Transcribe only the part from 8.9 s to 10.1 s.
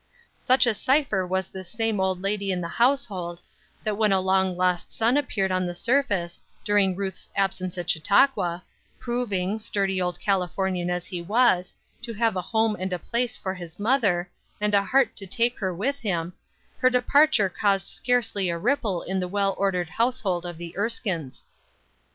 proving, sturdy